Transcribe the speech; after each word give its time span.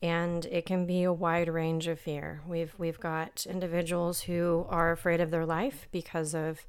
And 0.00 0.46
it 0.46 0.64
can 0.64 0.86
be 0.86 1.02
a 1.02 1.12
wide 1.12 1.50
range 1.50 1.86
of 1.86 2.00
fear. 2.00 2.40
We've 2.48 2.74
we've 2.78 2.98
got 2.98 3.44
individuals 3.44 4.22
who 4.22 4.64
are 4.70 4.90
afraid 4.90 5.20
of 5.20 5.30
their 5.30 5.44
life 5.44 5.86
because 5.92 6.34
of 6.34 6.60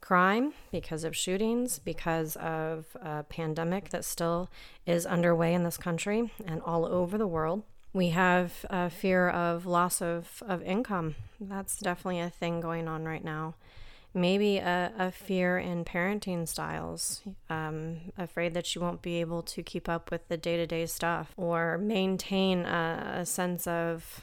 crime, 0.00 0.52
because 0.72 1.04
of 1.04 1.14
shootings, 1.14 1.78
because 1.78 2.34
of 2.34 2.96
a 3.00 3.22
pandemic 3.22 3.90
that 3.90 4.04
still 4.04 4.50
is 4.84 5.06
underway 5.06 5.54
in 5.54 5.62
this 5.62 5.76
country 5.76 6.32
and 6.44 6.60
all 6.62 6.86
over 6.86 7.16
the 7.16 7.28
world. 7.28 7.62
We 7.94 8.08
have 8.08 8.66
a 8.68 8.90
fear 8.90 9.28
of 9.28 9.66
loss 9.66 10.02
of, 10.02 10.42
of 10.46 10.60
income. 10.62 11.14
That's 11.40 11.78
definitely 11.78 12.18
a 12.18 12.28
thing 12.28 12.60
going 12.60 12.88
on 12.88 13.04
right 13.04 13.24
now. 13.24 13.54
Maybe 14.12 14.58
a, 14.58 14.92
a 14.98 15.12
fear 15.12 15.58
in 15.58 15.84
parenting 15.84 16.48
styles, 16.48 17.22
um, 17.48 18.12
afraid 18.18 18.52
that 18.54 18.74
you 18.74 18.80
won't 18.80 19.00
be 19.00 19.20
able 19.20 19.42
to 19.42 19.62
keep 19.62 19.88
up 19.88 20.10
with 20.10 20.26
the 20.26 20.36
day 20.36 20.56
to 20.56 20.66
day 20.66 20.86
stuff 20.86 21.32
or 21.36 21.78
maintain 21.78 22.64
a, 22.64 23.18
a 23.18 23.26
sense 23.26 23.66
of 23.68 24.22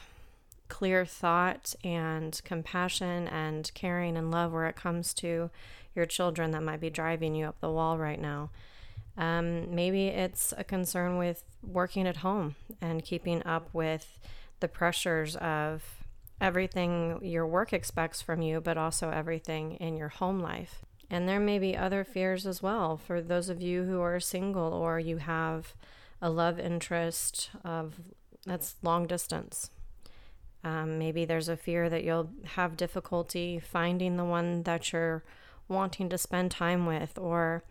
clear 0.68 1.06
thought 1.06 1.74
and 1.82 2.42
compassion 2.44 3.26
and 3.28 3.70
caring 3.72 4.18
and 4.18 4.30
love 4.30 4.52
where 4.52 4.66
it 4.66 4.76
comes 4.76 5.14
to 5.14 5.50
your 5.94 6.06
children 6.06 6.50
that 6.50 6.62
might 6.62 6.80
be 6.80 6.90
driving 6.90 7.34
you 7.34 7.46
up 7.46 7.60
the 7.60 7.70
wall 7.70 7.96
right 7.96 8.20
now. 8.20 8.50
Um, 9.16 9.74
maybe 9.74 10.08
it's 10.08 10.54
a 10.56 10.64
concern 10.64 11.18
with 11.18 11.44
working 11.62 12.06
at 12.06 12.18
home 12.18 12.56
and 12.80 13.04
keeping 13.04 13.42
up 13.44 13.68
with 13.72 14.18
the 14.60 14.68
pressures 14.68 15.36
of 15.36 15.82
everything 16.40 17.20
your 17.22 17.46
work 17.46 17.72
expects 17.72 18.22
from 18.22 18.42
you, 18.42 18.60
but 18.60 18.78
also 18.78 19.10
everything 19.10 19.74
in 19.74 19.96
your 19.96 20.08
home 20.08 20.40
life. 20.40 20.84
And 21.10 21.28
there 21.28 21.40
may 21.40 21.58
be 21.58 21.76
other 21.76 22.04
fears 22.04 22.46
as 22.46 22.62
well 22.62 22.96
for 22.96 23.20
those 23.20 23.48
of 23.48 23.60
you 23.60 23.84
who 23.84 24.00
are 24.00 24.18
single 24.18 24.72
or 24.72 24.98
you 24.98 25.18
have 25.18 25.74
a 26.22 26.30
love 26.30 26.58
interest 26.58 27.50
of 27.64 27.94
that's 28.46 28.76
long 28.82 29.06
distance. 29.06 29.70
Um, 30.64 30.98
maybe 30.98 31.24
there's 31.24 31.48
a 31.48 31.56
fear 31.56 31.90
that 31.90 32.04
you'll 32.04 32.30
have 32.54 32.76
difficulty 32.76 33.60
finding 33.60 34.16
the 34.16 34.24
one 34.24 34.62
that 34.62 34.92
you're 34.92 35.22
wanting 35.68 36.08
to 36.08 36.18
spend 36.18 36.50
time 36.50 36.86
with, 36.86 37.18
or 37.18 37.62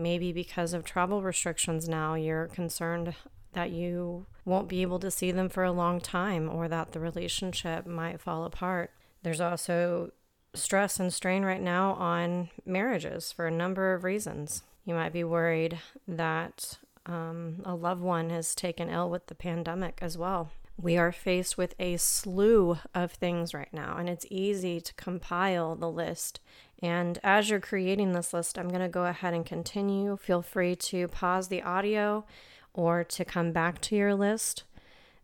Maybe 0.00 0.32
because 0.32 0.72
of 0.72 0.84
travel 0.84 1.22
restrictions 1.22 1.88
now, 1.88 2.14
you're 2.14 2.46
concerned 2.46 3.14
that 3.52 3.70
you 3.70 4.26
won't 4.46 4.68
be 4.68 4.80
able 4.80 4.98
to 5.00 5.10
see 5.10 5.30
them 5.30 5.50
for 5.50 5.62
a 5.62 5.72
long 5.72 6.00
time 6.00 6.48
or 6.48 6.68
that 6.68 6.92
the 6.92 7.00
relationship 7.00 7.86
might 7.86 8.20
fall 8.20 8.44
apart. 8.44 8.92
There's 9.22 9.40
also 9.40 10.12
stress 10.54 10.98
and 10.98 11.12
strain 11.12 11.44
right 11.44 11.60
now 11.60 11.92
on 11.92 12.48
marriages 12.64 13.30
for 13.30 13.46
a 13.46 13.50
number 13.50 13.92
of 13.92 14.02
reasons. 14.02 14.62
You 14.86 14.94
might 14.94 15.12
be 15.12 15.22
worried 15.22 15.78
that 16.08 16.78
um, 17.04 17.60
a 17.64 17.74
loved 17.74 18.00
one 18.00 18.30
has 18.30 18.54
taken 18.54 18.88
ill 18.88 19.10
with 19.10 19.26
the 19.26 19.34
pandemic 19.34 19.98
as 20.00 20.16
well. 20.16 20.50
We 20.80 20.96
are 20.96 21.12
faced 21.12 21.58
with 21.58 21.74
a 21.78 21.96
slew 21.96 22.78
of 22.94 23.12
things 23.12 23.52
right 23.52 23.72
now, 23.72 23.96
and 23.98 24.08
it's 24.08 24.26
easy 24.30 24.80
to 24.80 24.94
compile 24.94 25.76
the 25.76 25.90
list 25.90 26.40
and 26.82 27.18
as 27.22 27.50
you're 27.50 27.60
creating 27.60 28.12
this 28.12 28.32
list, 28.32 28.58
I'm 28.58 28.68
going 28.68 28.80
to 28.80 28.88
go 28.88 29.04
ahead 29.04 29.34
and 29.34 29.44
continue. 29.44 30.16
Feel 30.16 30.42
free 30.42 30.74
to 30.76 31.08
pause 31.08 31.48
the 31.48 31.62
audio 31.62 32.24
or 32.72 33.04
to 33.04 33.24
come 33.24 33.52
back 33.52 33.80
to 33.82 33.96
your 33.96 34.14
list. 34.14 34.64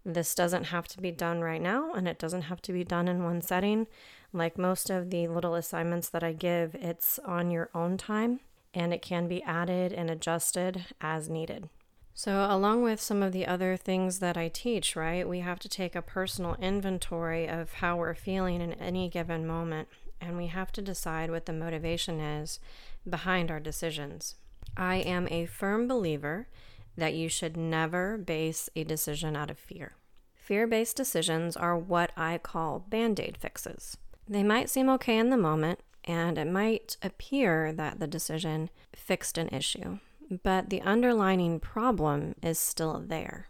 This 0.05 0.35
doesn't 0.35 0.65
have 0.65 0.87
to 0.89 1.01
be 1.01 1.11
done 1.11 1.41
right 1.41 1.61
now, 1.61 1.93
and 1.95 2.07
it 2.07 2.19
doesn't 2.19 2.43
have 2.43 2.63
to 2.63 2.73
be 2.73 2.85
done 2.85 3.09
in 3.09 3.25
one 3.25 3.41
setting. 3.41 3.87
Like 4.33 4.59
most 4.59 4.91
of 4.91 5.11
the 5.11 5.29
little 5.29 5.55
assignments 5.55 6.11
that 6.11 6.23
I 6.23 6.33
give, 6.33 6.75
it's 6.75 7.19
on 7.21 7.51
your 7.51 7.71
own 7.75 7.97
time 7.97 8.41
and 8.75 8.93
it 8.93 9.01
can 9.01 9.27
be 9.27 9.43
added 9.45 9.91
and 9.95 10.11
adjusted 10.11 10.85
as 11.01 11.31
needed. 11.31 11.71
So, 12.19 12.47
along 12.49 12.83
with 12.83 12.99
some 12.99 13.23
of 13.23 13.35
the 13.35 13.47
other 13.47 13.77
things 13.77 14.21
that 14.21 14.39
I 14.39 14.49
teach, 14.49 14.97
right, 14.97 15.29
we 15.29 15.41
have 15.41 15.59
to 15.59 15.69
take 15.69 15.95
a 15.95 16.01
personal 16.01 16.57
inventory 16.63 17.47
of 17.47 17.75
how 17.75 17.99
we're 17.99 18.15
feeling 18.15 18.63
in 18.63 18.73
any 18.73 19.11
given 19.11 19.47
moment 19.47 19.89
and 20.19 20.39
we 20.39 20.47
have 20.47 20.73
to 20.73 20.81
decide 20.81 21.31
what 21.31 21.45
the 21.45 21.53
motivation 21.53 22.19
is 22.19 22.59
behind 23.07 23.51
our 23.51 23.61
decisions. 23.61 24.37
I 24.79 24.97
am 24.97 25.29
a 25.31 25.45
firm 25.45 25.87
believer 25.87 26.49
that 26.97 27.13
you 27.13 27.29
should 27.29 27.55
never 27.55 28.17
base 28.17 28.71
a 28.75 28.83
decision 28.83 29.37
out 29.37 29.51
of 29.51 29.59
fear. 29.59 29.97
Fear 30.35 30.69
based 30.69 30.97
decisions 30.97 31.55
are 31.55 31.77
what 31.77 32.13
I 32.17 32.39
call 32.39 32.79
band 32.79 33.21
aid 33.21 33.37
fixes. 33.37 33.99
They 34.27 34.43
might 34.43 34.71
seem 34.71 34.89
okay 34.89 35.19
in 35.19 35.29
the 35.29 35.37
moment, 35.37 35.81
and 36.05 36.39
it 36.39 36.47
might 36.47 36.97
appear 37.03 37.75
that 37.75 38.01
the 38.01 38.07
decision 38.07 38.71
fixed 38.95 39.37
an 39.37 39.51
issue, 39.51 39.99
but 40.31 40.71
the 40.71 40.83
underlying 40.83 41.61
problem 41.61 42.35
is 42.43 42.59
still 42.59 43.03
there. 43.07 43.49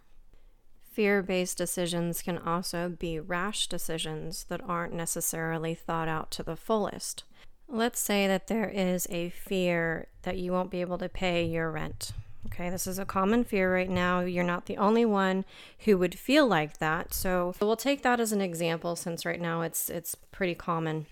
Fear 0.91 1.21
based 1.21 1.57
decisions 1.57 2.21
can 2.21 2.37
also 2.37 2.89
be 2.89 3.19
rash 3.19 3.67
decisions 3.67 4.45
that 4.45 4.61
aren't 4.67 4.93
necessarily 4.93 5.75
thought 5.75 6.07
out 6.07 6.31
to 6.31 6.43
the 6.43 6.55
fullest. 6.55 7.23
Let's 7.67 7.99
say 7.99 8.27
that 8.27 8.47
there 8.47 8.69
is 8.69 9.07
a 9.09 9.29
fear 9.29 10.07
that 10.23 10.37
you 10.37 10.51
won't 10.51 10.71
be 10.71 10.81
able 10.81 10.97
to 10.99 11.09
pay 11.09 11.45
your 11.45 11.69
rent. 11.69 12.13
Okay, 12.47 12.69
this 12.69 12.87
is 12.87 12.97
a 12.97 13.05
common 13.05 13.43
fear 13.43 13.73
right 13.73 13.89
now. 13.89 14.21
You're 14.21 14.43
not 14.43 14.67
the 14.67 14.77
only 14.77 15.03
one 15.03 15.43
who 15.79 15.97
would 15.97 16.17
feel 16.17 16.47
like 16.47 16.77
that. 16.77 17.13
So 17.13 17.53
we'll 17.59 17.75
take 17.75 18.03
that 18.03 18.19
as 18.19 18.31
an 18.31 18.41
example 18.41 18.95
since 18.95 19.25
right 19.25 19.41
now 19.41 19.61
it's 19.61 19.89
it's 19.89 20.15
pretty 20.15 20.55
common. 20.55 21.07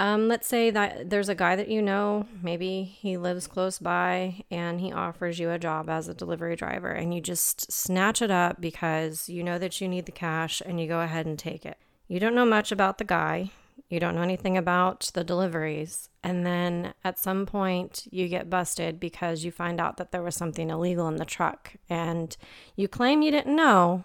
Um, 0.00 0.28
let's 0.28 0.48
say 0.48 0.70
that 0.70 1.10
there's 1.10 1.28
a 1.28 1.34
guy 1.34 1.56
that 1.56 1.68
you 1.68 1.82
know, 1.82 2.26
maybe 2.42 2.84
he 2.84 3.18
lives 3.18 3.46
close 3.46 3.78
by 3.78 4.44
and 4.50 4.80
he 4.80 4.90
offers 4.94 5.38
you 5.38 5.50
a 5.50 5.58
job 5.58 5.90
as 5.90 6.08
a 6.08 6.14
delivery 6.14 6.56
driver, 6.56 6.88
and 6.88 7.12
you 7.12 7.20
just 7.20 7.70
snatch 7.70 8.22
it 8.22 8.30
up 8.30 8.62
because 8.62 9.28
you 9.28 9.44
know 9.44 9.58
that 9.58 9.78
you 9.78 9.86
need 9.88 10.06
the 10.06 10.12
cash 10.12 10.62
and 10.64 10.80
you 10.80 10.88
go 10.88 11.02
ahead 11.02 11.26
and 11.26 11.38
take 11.38 11.66
it. 11.66 11.76
You 12.08 12.18
don't 12.18 12.34
know 12.34 12.46
much 12.46 12.72
about 12.72 12.96
the 12.96 13.04
guy, 13.04 13.50
you 13.90 14.00
don't 14.00 14.14
know 14.14 14.22
anything 14.22 14.56
about 14.56 15.10
the 15.12 15.22
deliveries, 15.22 16.08
and 16.24 16.46
then 16.46 16.94
at 17.04 17.18
some 17.18 17.44
point 17.44 18.08
you 18.10 18.26
get 18.26 18.48
busted 18.48 19.00
because 19.00 19.44
you 19.44 19.52
find 19.52 19.78
out 19.78 19.98
that 19.98 20.12
there 20.12 20.22
was 20.22 20.34
something 20.34 20.70
illegal 20.70 21.08
in 21.08 21.16
the 21.16 21.26
truck, 21.26 21.74
and 21.90 22.38
you 22.74 22.88
claim 22.88 23.20
you 23.20 23.30
didn't 23.30 23.54
know, 23.54 24.04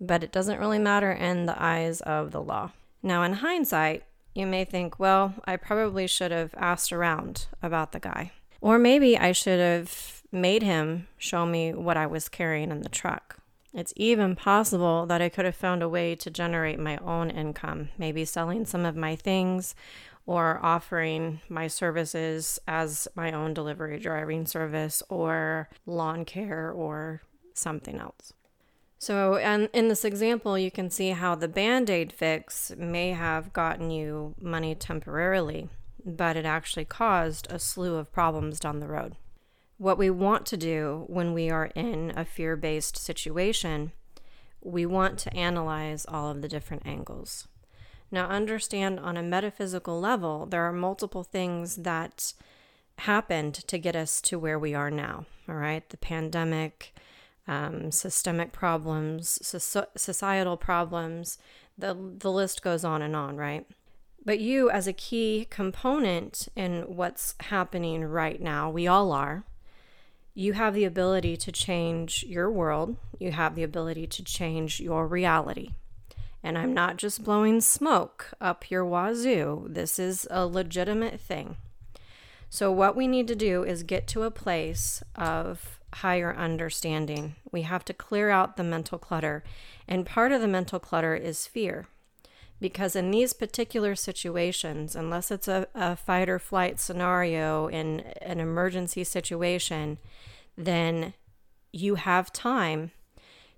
but 0.00 0.24
it 0.24 0.32
doesn't 0.32 0.58
really 0.58 0.80
matter 0.80 1.12
in 1.12 1.46
the 1.46 1.62
eyes 1.62 2.00
of 2.00 2.32
the 2.32 2.42
law. 2.42 2.72
Now, 3.04 3.22
in 3.22 3.34
hindsight, 3.34 4.02
You 4.38 4.46
may 4.46 4.64
think, 4.64 5.00
well, 5.00 5.34
I 5.46 5.56
probably 5.56 6.06
should 6.06 6.30
have 6.30 6.54
asked 6.56 6.92
around 6.92 7.48
about 7.60 7.90
the 7.90 7.98
guy. 7.98 8.30
Or 8.60 8.78
maybe 8.78 9.18
I 9.18 9.32
should 9.32 9.58
have 9.58 10.22
made 10.30 10.62
him 10.62 11.08
show 11.16 11.44
me 11.44 11.74
what 11.74 11.96
I 11.96 12.06
was 12.06 12.28
carrying 12.28 12.70
in 12.70 12.82
the 12.82 12.88
truck. 12.88 13.38
It's 13.74 13.92
even 13.96 14.36
possible 14.36 15.06
that 15.06 15.20
I 15.20 15.28
could 15.28 15.44
have 15.44 15.56
found 15.56 15.82
a 15.82 15.88
way 15.88 16.14
to 16.14 16.30
generate 16.30 16.78
my 16.78 16.98
own 16.98 17.30
income, 17.30 17.88
maybe 17.98 18.24
selling 18.24 18.64
some 18.64 18.86
of 18.86 18.94
my 18.94 19.16
things 19.16 19.74
or 20.24 20.60
offering 20.62 21.40
my 21.48 21.66
services 21.66 22.60
as 22.68 23.08
my 23.16 23.32
own 23.32 23.54
delivery 23.54 23.98
driving 23.98 24.46
service 24.46 25.02
or 25.08 25.68
lawn 25.84 26.24
care 26.24 26.70
or 26.70 27.22
something 27.54 27.98
else. 27.98 28.34
So, 28.98 29.36
and 29.36 29.68
in 29.72 29.88
this 29.88 30.04
example, 30.04 30.58
you 30.58 30.72
can 30.72 30.90
see 30.90 31.10
how 31.10 31.36
the 31.36 31.46
band 31.46 31.88
aid 31.88 32.12
fix 32.12 32.72
may 32.76 33.10
have 33.10 33.52
gotten 33.52 33.90
you 33.90 34.34
money 34.40 34.74
temporarily, 34.74 35.68
but 36.04 36.36
it 36.36 36.44
actually 36.44 36.84
caused 36.84 37.46
a 37.48 37.60
slew 37.60 37.94
of 37.94 38.12
problems 38.12 38.58
down 38.58 38.80
the 38.80 38.88
road. 38.88 39.14
What 39.76 39.98
we 39.98 40.10
want 40.10 40.46
to 40.46 40.56
do 40.56 41.04
when 41.06 41.32
we 41.32 41.48
are 41.48 41.66
in 41.76 42.12
a 42.16 42.24
fear 42.24 42.56
based 42.56 42.96
situation, 42.96 43.92
we 44.60 44.84
want 44.84 45.18
to 45.20 45.34
analyze 45.36 46.04
all 46.06 46.30
of 46.30 46.42
the 46.42 46.48
different 46.48 46.84
angles. 46.84 47.46
Now, 48.10 48.26
understand 48.26 48.98
on 48.98 49.16
a 49.16 49.22
metaphysical 49.22 50.00
level, 50.00 50.46
there 50.46 50.62
are 50.62 50.72
multiple 50.72 51.22
things 51.22 51.76
that 51.76 52.32
happened 52.98 53.54
to 53.54 53.78
get 53.78 53.94
us 53.94 54.20
to 54.22 54.40
where 54.40 54.58
we 54.58 54.74
are 54.74 54.90
now. 54.90 55.26
All 55.48 55.54
right, 55.54 55.88
the 55.88 55.96
pandemic, 55.96 56.92
um, 57.48 57.90
systemic 57.90 58.52
problems, 58.52 59.38
so- 59.42 59.86
societal 59.96 60.56
problems, 60.56 61.38
the, 61.76 61.96
the 62.18 62.30
list 62.30 62.62
goes 62.62 62.84
on 62.84 63.02
and 63.02 63.16
on, 63.16 63.36
right? 63.36 63.66
But 64.24 64.40
you, 64.40 64.70
as 64.70 64.86
a 64.86 64.92
key 64.92 65.46
component 65.48 66.48
in 66.54 66.82
what's 66.82 67.34
happening 67.40 68.04
right 68.04 68.40
now, 68.40 68.68
we 68.68 68.86
all 68.86 69.10
are, 69.10 69.44
you 70.34 70.52
have 70.52 70.74
the 70.74 70.84
ability 70.84 71.36
to 71.38 71.50
change 71.50 72.22
your 72.24 72.50
world. 72.50 72.96
You 73.18 73.32
have 73.32 73.56
the 73.56 73.64
ability 73.64 74.06
to 74.06 74.22
change 74.22 74.78
your 74.78 75.06
reality. 75.08 75.70
And 76.44 76.56
I'm 76.56 76.72
not 76.72 76.96
just 76.96 77.24
blowing 77.24 77.60
smoke 77.60 78.30
up 78.40 78.70
your 78.70 78.84
wazoo. 78.84 79.66
This 79.68 79.98
is 79.98 80.28
a 80.30 80.46
legitimate 80.46 81.18
thing. 81.18 81.56
So, 82.48 82.70
what 82.70 82.94
we 82.94 83.08
need 83.08 83.26
to 83.28 83.34
do 83.34 83.64
is 83.64 83.82
get 83.82 84.06
to 84.08 84.22
a 84.22 84.30
place 84.30 85.02
of 85.16 85.77
higher 85.94 86.34
understanding. 86.34 87.36
We 87.50 87.62
have 87.62 87.84
to 87.86 87.94
clear 87.94 88.30
out 88.30 88.56
the 88.56 88.64
mental 88.64 88.98
clutter. 88.98 89.42
And 89.86 90.06
part 90.06 90.32
of 90.32 90.40
the 90.40 90.48
mental 90.48 90.78
clutter 90.78 91.14
is 91.14 91.46
fear. 91.46 91.86
Because 92.60 92.96
in 92.96 93.10
these 93.10 93.32
particular 93.32 93.94
situations, 93.94 94.96
unless 94.96 95.30
it's 95.30 95.48
a, 95.48 95.68
a 95.74 95.94
fight 95.94 96.28
or 96.28 96.38
flight 96.38 96.80
scenario 96.80 97.68
in 97.68 98.00
an 98.20 98.40
emergency 98.40 99.04
situation, 99.04 99.98
then 100.56 101.14
you 101.72 101.94
have 101.94 102.32
time 102.32 102.90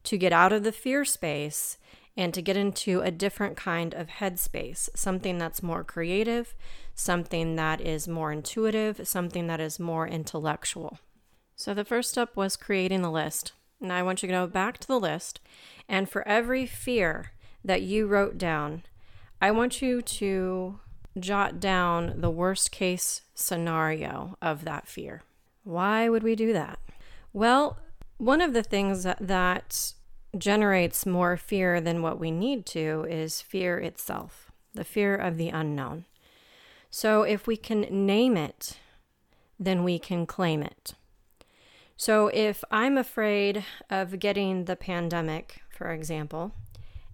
to 0.04 0.18
get 0.18 0.32
out 0.32 0.52
of 0.52 0.64
the 0.64 0.72
fear 0.72 1.04
space 1.04 1.78
and 2.16 2.34
to 2.34 2.42
get 2.42 2.56
into 2.56 3.00
a 3.00 3.10
different 3.10 3.56
kind 3.56 3.94
of 3.94 4.08
headspace, 4.08 4.88
something 4.94 5.38
that's 5.38 5.62
more 5.62 5.84
creative, 5.84 6.54
something 6.94 7.56
that 7.56 7.80
is 7.80 8.06
more 8.06 8.32
intuitive, 8.32 9.00
something 9.08 9.46
that 9.46 9.60
is 9.60 9.78
more 9.78 10.06
intellectual. 10.06 10.98
So 11.60 11.74
the 11.74 11.84
first 11.84 12.08
step 12.08 12.36
was 12.36 12.56
creating 12.56 13.02
the 13.02 13.10
list. 13.10 13.52
Now 13.82 13.94
I 13.94 14.02
want 14.02 14.22
you 14.22 14.28
to 14.28 14.34
go 14.34 14.46
back 14.46 14.78
to 14.78 14.86
the 14.86 14.98
list, 14.98 15.40
and 15.90 16.08
for 16.08 16.26
every 16.26 16.64
fear 16.64 17.32
that 17.62 17.82
you 17.82 18.06
wrote 18.06 18.38
down, 18.38 18.84
I 19.42 19.50
want 19.50 19.82
you 19.82 20.00
to 20.00 20.80
jot 21.18 21.60
down 21.60 22.22
the 22.22 22.30
worst 22.30 22.70
case 22.70 23.20
scenario 23.34 24.38
of 24.40 24.64
that 24.64 24.88
fear. 24.88 25.20
Why 25.62 26.08
would 26.08 26.22
we 26.22 26.34
do 26.34 26.54
that? 26.54 26.78
Well, 27.34 27.78
one 28.16 28.40
of 28.40 28.54
the 28.54 28.62
things 28.62 29.02
that, 29.02 29.18
that 29.20 29.92
generates 30.38 31.04
more 31.04 31.36
fear 31.36 31.78
than 31.78 32.00
what 32.00 32.18
we 32.18 32.30
need 32.30 32.64
to 32.68 33.06
is 33.06 33.42
fear 33.42 33.76
itself, 33.78 34.50
the 34.72 34.82
fear 34.82 35.14
of 35.14 35.36
the 35.36 35.50
unknown. 35.50 36.06
So 36.88 37.20
if 37.20 37.46
we 37.46 37.58
can 37.58 37.82
name 38.06 38.38
it, 38.38 38.78
then 39.58 39.84
we 39.84 39.98
can 39.98 40.24
claim 40.24 40.62
it. 40.62 40.94
So, 42.00 42.28
if 42.28 42.64
I'm 42.70 42.96
afraid 42.96 43.62
of 43.90 44.18
getting 44.18 44.64
the 44.64 44.74
pandemic, 44.74 45.60
for 45.68 45.90
example, 45.90 46.54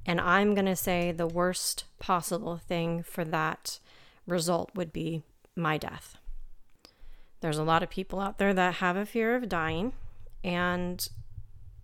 and 0.06 0.20
I'm 0.20 0.54
going 0.54 0.66
to 0.66 0.76
say 0.76 1.10
the 1.10 1.26
worst 1.26 1.86
possible 1.98 2.58
thing 2.58 3.02
for 3.02 3.24
that 3.24 3.80
result 4.28 4.70
would 4.76 4.92
be 4.92 5.24
my 5.56 5.76
death. 5.76 6.18
There's 7.40 7.58
a 7.58 7.64
lot 7.64 7.82
of 7.82 7.90
people 7.90 8.20
out 8.20 8.38
there 8.38 8.54
that 8.54 8.74
have 8.74 8.94
a 8.96 9.04
fear 9.04 9.34
of 9.34 9.48
dying, 9.48 9.92
and 10.44 11.08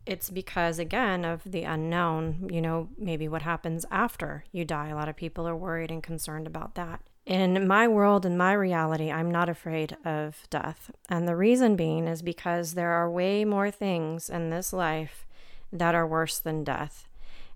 it's 0.06 0.31
because, 0.31 0.78
again, 0.78 1.25
of 1.25 1.43
the 1.44 1.64
unknown, 1.64 2.50
you 2.52 2.60
know, 2.60 2.88
maybe 2.96 3.26
what 3.26 3.43
happens 3.43 3.84
after 3.90 4.44
you 4.52 4.64
die. 4.64 4.90
A 4.90 4.94
lot 4.94 5.08
of 5.08 5.16
people 5.16 5.48
are 5.48 5.56
worried 5.56 5.90
and 5.90 6.05
concerned 6.05 6.46
about 6.46 6.76
that. 6.76 7.00
In 7.24 7.69
my 7.69 7.86
world, 7.86 8.26
in 8.26 8.36
my 8.36 8.52
reality, 8.52 9.10
I'm 9.10 9.30
not 9.30 9.48
afraid 9.48 9.96
of 10.04 10.42
death. 10.50 10.90
And 11.08 11.28
the 11.28 11.36
reason 11.36 11.76
being 11.76 12.08
is 12.08 12.20
because 12.20 12.74
there 12.74 12.90
are 12.90 13.10
way 13.10 13.44
more 13.44 13.70
things 13.70 14.28
in 14.28 14.50
this 14.50 14.72
life 14.72 15.24
that 15.72 15.94
are 15.94 16.06
worse 16.06 16.40
than 16.40 16.64
death. 16.64 17.06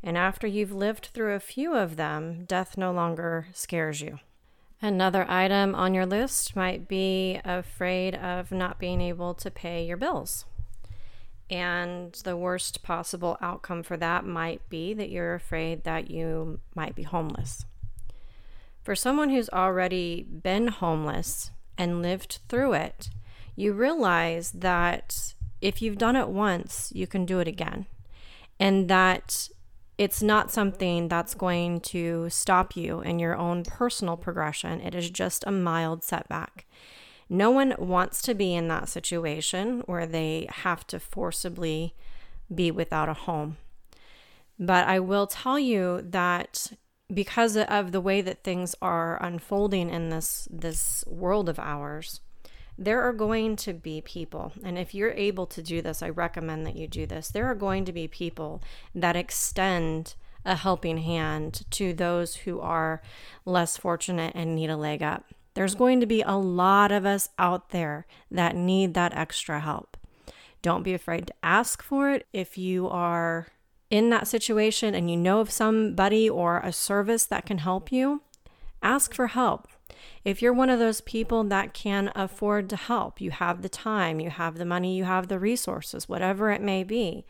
And 0.02 0.16
after 0.16 0.46
you've 0.46 0.72
lived 0.72 1.06
through 1.06 1.34
a 1.34 1.40
few 1.40 1.74
of 1.74 1.96
them, 1.96 2.44
death 2.44 2.78
no 2.78 2.92
longer 2.92 3.48
scares 3.52 4.00
you. 4.00 4.20
Another 4.80 5.28
item 5.28 5.74
on 5.74 5.94
your 5.94 6.06
list 6.06 6.54
might 6.54 6.86
be 6.86 7.40
afraid 7.44 8.14
of 8.14 8.52
not 8.52 8.78
being 8.78 9.00
able 9.00 9.34
to 9.34 9.50
pay 9.50 9.84
your 9.84 9.96
bills. 9.96 10.44
And 11.50 12.12
the 12.24 12.36
worst 12.36 12.82
possible 12.82 13.36
outcome 13.40 13.82
for 13.82 13.96
that 13.96 14.24
might 14.24 14.68
be 14.68 14.94
that 14.94 15.10
you're 15.10 15.34
afraid 15.34 15.84
that 15.84 16.10
you 16.10 16.60
might 16.74 16.94
be 16.94 17.04
homeless. 17.04 17.64
For 18.86 18.94
someone 18.94 19.30
who's 19.30 19.48
already 19.48 20.22
been 20.22 20.68
homeless 20.68 21.50
and 21.76 22.02
lived 22.02 22.38
through 22.48 22.74
it, 22.74 23.10
you 23.56 23.72
realize 23.72 24.52
that 24.52 25.34
if 25.60 25.82
you've 25.82 25.98
done 25.98 26.14
it 26.14 26.28
once, 26.28 26.92
you 26.94 27.08
can 27.08 27.26
do 27.26 27.40
it 27.40 27.48
again. 27.48 27.86
And 28.60 28.86
that 28.86 29.48
it's 29.98 30.22
not 30.22 30.52
something 30.52 31.08
that's 31.08 31.34
going 31.34 31.80
to 31.80 32.30
stop 32.30 32.76
you 32.76 33.00
in 33.00 33.18
your 33.18 33.34
own 33.34 33.64
personal 33.64 34.16
progression. 34.16 34.80
It 34.80 34.94
is 34.94 35.10
just 35.10 35.42
a 35.48 35.50
mild 35.50 36.04
setback. 36.04 36.64
No 37.28 37.50
one 37.50 37.74
wants 37.78 38.22
to 38.22 38.34
be 38.34 38.54
in 38.54 38.68
that 38.68 38.88
situation 38.88 39.80
where 39.86 40.06
they 40.06 40.46
have 40.48 40.86
to 40.86 41.00
forcibly 41.00 41.96
be 42.54 42.70
without 42.70 43.08
a 43.08 43.14
home. 43.14 43.56
But 44.60 44.86
I 44.86 45.00
will 45.00 45.26
tell 45.26 45.58
you 45.58 46.02
that 46.04 46.70
because 47.12 47.56
of 47.56 47.92
the 47.92 48.00
way 48.00 48.20
that 48.20 48.42
things 48.42 48.74
are 48.82 49.22
unfolding 49.22 49.90
in 49.90 50.10
this 50.10 50.48
this 50.50 51.04
world 51.06 51.48
of 51.48 51.58
ours 51.58 52.20
there 52.78 53.00
are 53.00 53.12
going 53.12 53.56
to 53.56 53.72
be 53.72 54.00
people 54.00 54.52
and 54.62 54.76
if 54.76 54.94
you're 54.94 55.12
able 55.12 55.46
to 55.46 55.62
do 55.62 55.80
this 55.80 56.02
i 56.02 56.08
recommend 56.08 56.66
that 56.66 56.76
you 56.76 56.86
do 56.86 57.06
this 57.06 57.28
there 57.28 57.46
are 57.46 57.54
going 57.54 57.84
to 57.84 57.92
be 57.92 58.08
people 58.08 58.60
that 58.94 59.16
extend 59.16 60.14
a 60.46 60.54
helping 60.54 60.98
hand 60.98 61.64
to 61.72 61.92
those 61.92 62.36
who 62.36 62.60
are 62.60 63.02
less 63.44 63.76
fortunate 63.76 64.32
and 64.34 64.54
need 64.54 64.70
a 64.70 64.76
leg 64.76 65.02
up. 65.02 65.24
There's 65.54 65.74
going 65.74 66.00
to 66.00 66.06
be 66.06 66.22
a 66.22 66.36
lot 66.36 66.92
of 66.92 67.04
us 67.04 67.28
out 67.38 67.70
there 67.70 68.06
that 68.30 68.54
need 68.54 68.94
that 68.94 69.14
extra 69.14 69.60
help. 69.60 69.96
Don't 70.62 70.84
be 70.84 70.94
afraid 70.94 71.26
to 71.26 71.34
ask 71.42 71.82
for 71.82 72.10
it 72.10 72.26
if 72.32 72.56
you 72.56 72.88
are 72.88 73.48
in 73.90 74.10
that 74.10 74.28
situation 74.28 74.94
and 74.94 75.10
you 75.10 75.16
know 75.16 75.40
of 75.40 75.50
somebody 75.50 76.28
or 76.28 76.58
a 76.60 76.72
service 76.72 77.24
that 77.26 77.46
can 77.46 77.58
help 77.58 77.92
you, 77.92 78.22
ask 78.82 79.14
for 79.14 79.28
help. 79.28 79.68
If 80.24 80.42
you're 80.42 80.52
one 80.52 80.70
of 80.70 80.78
those 80.78 81.00
people 81.00 81.44
that 81.44 81.72
can 81.72 82.10
afford 82.14 82.68
to 82.70 82.76
help, 82.76 83.20
you 83.20 83.30
have 83.30 83.62
the 83.62 83.68
time, 83.68 84.18
you 84.20 84.30
have 84.30 84.58
the 84.58 84.64
money, 84.64 84.96
you 84.96 85.04
have 85.04 85.28
the 85.28 85.38
resources, 85.38 86.08
whatever 86.08 86.50
it 86.50 86.60
may 86.60 86.82
be, 86.82 87.24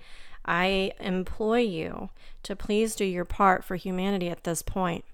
I 0.46 0.92
employ 1.00 1.58
you 1.58 2.10
to 2.44 2.56
please 2.56 2.94
do 2.94 3.04
your 3.04 3.24
part 3.24 3.64
for 3.64 3.76
humanity 3.76 4.28
at 4.28 4.44
this 4.44 4.62
point. 4.62 5.04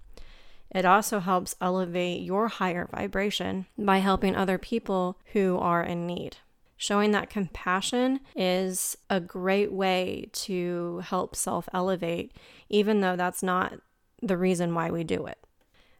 It 0.70 0.84
also 0.84 1.20
helps 1.20 1.56
elevate 1.60 2.22
your 2.22 2.48
higher 2.48 2.88
vibration 2.90 3.66
by 3.76 3.98
helping 3.98 4.36
other 4.36 4.58
people 4.58 5.18
who 5.32 5.58
are 5.58 5.82
in 5.82 6.06
need. 6.06 6.36
Showing 6.82 7.12
that 7.12 7.30
compassion 7.30 8.18
is 8.34 8.96
a 9.08 9.20
great 9.20 9.70
way 9.70 10.28
to 10.32 11.00
help 11.04 11.36
self 11.36 11.68
elevate, 11.72 12.32
even 12.68 13.02
though 13.02 13.14
that's 13.14 13.40
not 13.40 13.74
the 14.20 14.36
reason 14.36 14.74
why 14.74 14.90
we 14.90 15.04
do 15.04 15.26
it. 15.26 15.38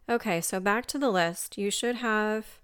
Okay, 0.09 0.41
so 0.41 0.59
back 0.59 0.87
to 0.87 0.99
the 0.99 1.09
list. 1.09 1.57
You 1.57 1.71
should 1.71 1.95
have 1.95 2.59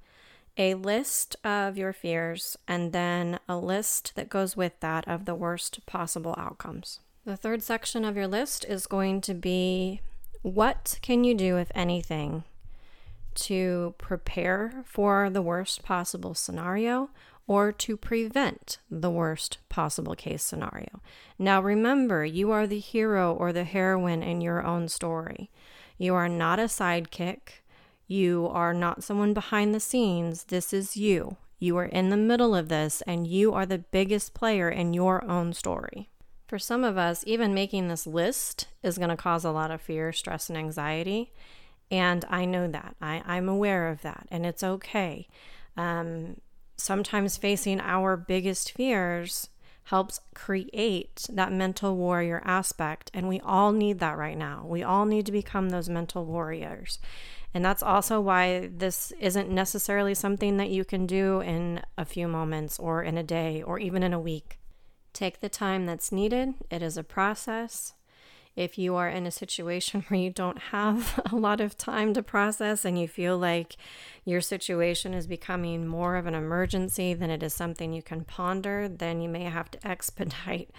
a 0.57 0.75
list 0.75 1.37
of 1.45 1.79
your 1.79 1.93
fears 1.93 2.59
and 2.67 2.93
then 2.93 3.39
a 3.49 3.57
list 3.57 4.17
that 4.17 4.29
goes 4.29 4.57
with 4.57 4.81
that 4.81 5.07
of 5.07 5.25
the 5.25 5.37
worst 5.37 5.87
possible 5.87 6.35
outcomes. 6.37 6.99
The 7.25 7.37
third 7.37 7.63
section 7.63 8.05
of 8.05 8.17
your 8.17 8.27
list 8.27 8.65
is 8.65 8.89
going 8.89 9.21
to 9.21 9.35
be 9.35 10.01
what 10.43 10.99
can 11.03 11.23
you 11.23 11.37
do, 11.37 11.57
if 11.57 11.71
anything, 11.73 12.43
to 13.37 13.95
prepare 13.97 14.83
for 14.85 15.31
the 15.31 15.41
worst 15.41 15.85
possible 15.85 16.35
scenario 16.35 17.11
or 17.49 17.73
to 17.73 17.97
prevent 17.97 18.79
the 18.91 19.11
worst 19.11 19.59
possible 19.69 20.15
case 20.15 20.45
scenario. 20.45 21.01
Now, 21.39 21.61
remember, 21.61 22.25
you 22.25 22.53
are 22.53 22.67
the 22.67 22.79
hero 22.79 23.35
or 23.35 23.53
the 23.53 23.65
heroine 23.65 24.23
in 24.23 24.41
your 24.43 24.65
own 24.65 24.87
story. 24.89 25.51
You 25.97 26.15
are 26.15 26.29
not 26.29 26.61
a 26.61 26.65
sidekick. 26.65 27.63
You 28.07 28.49
are 28.53 28.75
not 28.75 29.03
someone 29.03 29.35
behind 29.35 29.75
the 29.75 29.81
scenes. 29.81 30.45
This 30.45 30.73
is 30.73 30.97
you. 30.97 31.39
You 31.59 31.77
are 31.79 31.87
in 31.87 32.11
the 32.11 32.17
middle 32.17 32.55
of 32.55 32.69
this, 32.69 33.03
and 33.07 33.27
you 33.27 33.53
are 33.55 33.67
the 33.67 33.79
biggest 33.79 34.35
player 34.35 34.69
in 34.69 34.95
your 34.95 35.25
own 35.25 35.55
story. 35.55 36.09
For 36.47 36.59
some 36.59 36.85
of 36.85 36.97
us, 36.97 37.25
even 37.27 37.53
making 37.53 37.89
this 37.89 38.07
list 38.07 38.69
is 38.83 38.97
going 38.97 39.11
to 39.11 39.17
cause 39.17 39.45
a 39.45 39.51
lot 39.51 39.71
of 39.71 39.81
fear, 39.81 40.13
stress, 40.13 40.49
and 40.49 40.57
anxiety. 40.57 41.33
And 41.91 42.25
I 42.29 42.45
know 42.45 42.69
that. 42.69 42.95
I, 43.01 43.23
I'm 43.27 43.49
aware 43.49 43.89
of 43.89 44.03
that. 44.03 44.27
And 44.31 44.47
it's 44.47 44.63
okay. 44.63 45.29
Um, 45.77 46.37
sometimes 46.79 47.37
facing 47.37 47.81
our 47.81 48.17
biggest 48.17 48.73
fears 48.73 49.51
helps 49.85 50.21
create 50.35 51.27
that 51.31 51.53
mental 51.53 51.97
warrior 51.97 52.43
aspect. 52.45 53.11
And 53.15 53.27
we 53.29 53.41
all 53.41 53.73
need 53.73 54.01
that 54.01 54.19
right 54.19 54.37
now. 54.37 54.65
We 54.67 54.83
all 54.83 55.07
need 55.07 55.27
to 55.27 55.33
become 55.33 55.71
those 55.71 55.89
mental 55.89 56.25
warriors. 56.27 56.99
And 57.55 57.65
that's 57.65 57.83
also 57.83 58.21
why 58.21 58.69
this 58.71 59.13
isn't 59.19 59.51
necessarily 59.51 60.15
something 60.15 60.59
that 60.59 60.69
you 60.69 60.85
can 60.85 61.07
do 61.07 61.41
in 61.41 61.83
a 61.97 62.05
few 62.05 62.29
moments 62.29 62.79
or 62.79 63.03
in 63.03 63.17
a 63.17 63.23
day 63.23 63.63
or 63.63 63.79
even 63.79 64.03
in 64.03 64.13
a 64.13 64.21
week. 64.21 64.59
Take 65.15 65.41
the 65.41 65.49
time 65.49 65.87
that's 65.87 66.13
needed. 66.13 66.55
It 66.71 66.83
is 66.83 66.99
a 66.99 67.03
process 67.03 67.95
if 68.59 68.77
you 68.77 68.97
are 68.97 69.09
in 69.09 69.25
a 69.25 69.31
situation 69.31 70.05
where 70.09 70.19
you 70.19 70.31
don't 70.31 70.59
have 70.59 71.21
a 71.33 71.37
lot 71.37 71.61
of 71.61 71.79
time 71.79 72.13
to 72.13 72.23
process 72.23 72.85
and 72.85 72.99
you 72.99 73.07
feel 73.07 73.39
like 73.39 73.77
your 74.25 74.41
situation 74.41 75.15
is 75.15 75.29
becoming 75.29 75.87
more 75.87 76.17
of 76.17 76.27
an 76.27 76.35
emergency 76.35 77.15
than 77.15 77.31
it 77.31 77.43
is 77.43 77.55
something 77.55 77.93
you 77.93 78.03
can 78.03 78.25
ponder, 78.25 78.89
then 78.89 79.21
you 79.21 79.29
may 79.29 79.45
have 79.45 79.71
to 79.71 79.79
expedite 79.87 80.71